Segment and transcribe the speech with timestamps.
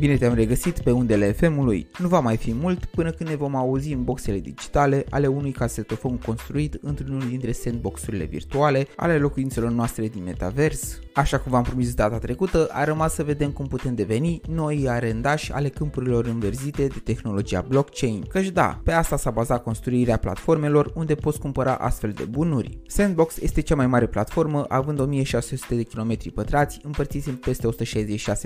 [0.00, 1.86] Bine te-am regăsit pe undele FM-ului.
[1.98, 5.50] Nu va mai fi mult până când ne vom auzi în boxele digitale ale unui
[5.50, 10.98] casetofon construit într-unul dintre sandboxurile virtuale ale locuințelor noastre din metavers.
[11.14, 15.52] Așa cum v-am promis data trecută, a rămas să vedem cum putem deveni noi arendași
[15.52, 18.24] ale câmpurilor înverzite de tehnologia blockchain.
[18.28, 22.78] Căci da, pe asta s-a bazat construirea platformelor unde poți cumpăra astfel de bunuri.
[22.86, 27.68] Sandbox este cea mai mare platformă, având 1600 de km pătrați împărțiți în peste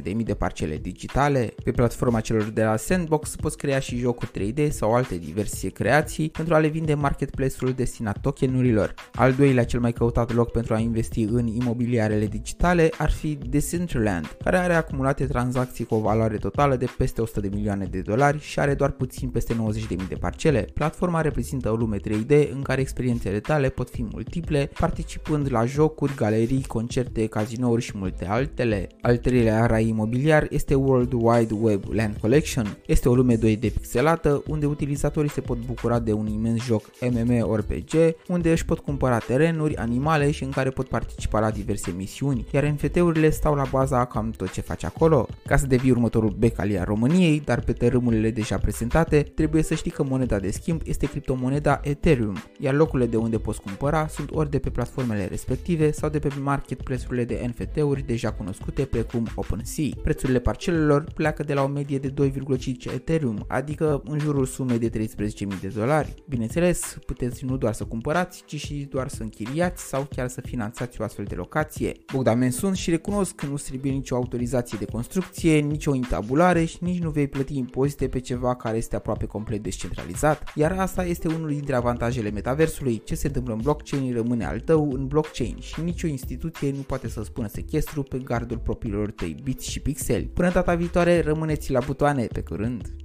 [0.00, 1.41] 166.000 de parcele digitale.
[1.64, 6.30] Pe platforma celor de la Sandbox poți crea și jocuri 3D sau alte diverse creații
[6.30, 8.94] pentru a le vinde marketplace-ul destinat tokenurilor.
[9.14, 14.36] Al doilea cel mai căutat loc pentru a investi în imobiliarele digitale ar fi Decentraland,
[14.44, 18.40] care are acumulate tranzacții cu o valoare totală de peste 100 de milioane de dolari
[18.40, 20.66] și are doar puțin peste 90.000 de parcele.
[20.74, 26.14] Platforma reprezintă o lume 3D în care experiențele tale pot fi multiple, participând la jocuri,
[26.14, 28.88] galerii, concerte, cazinouri și multe altele.
[29.00, 32.76] Al treilea rai imobiliar este World Wide Web Land Collection.
[32.86, 37.90] Este o lume 2D pixelată unde utilizatorii se pot bucura de un imens joc MMORPG
[38.28, 42.64] unde își pot cumpăra terenuri, animale și în care pot participa la diverse misiuni, iar
[42.64, 45.28] NFT-urile stau la baza cam tot ce faci acolo.
[45.46, 49.90] Ca să devii următorul bec al României, dar pe tărâmurile deja prezentate, trebuie să știi
[49.90, 54.50] că moneda de schimb este criptomoneda Ethereum, iar locurile de unde poți cumpăra sunt ori
[54.50, 59.88] de pe platformele respective sau de pe marketplace-urile de NFT-uri deja cunoscute precum OpenSea.
[60.02, 64.90] Prețurile parcelelor pleacă de la o medie de 2,5 Ethereum, adică în jurul sumei de
[64.90, 66.14] 13.000 de dolari.
[66.28, 71.00] Bineînțeles, puteți nu doar să cumpărați, ci și doar să închiriați sau chiar să finanțați
[71.00, 71.92] o astfel de locație.
[72.12, 77.02] Bogdamen sunt și recunosc că nu trebuie nicio autorizație de construcție, nicio intabulare și nici
[77.02, 80.52] nu vei plăti impozite pe ceva care este aproape complet descentralizat.
[80.54, 83.02] Iar asta este unul dintre avantajele metaversului.
[83.04, 87.08] Ce se întâmplă în blockchain rămâne al tău în blockchain și nicio instituție nu poate
[87.08, 90.24] să spună sechestru pe gardul propriilor tăi bits și pixeli.
[90.24, 93.01] Până data viitoare, rămâneți la butoane, pe curând!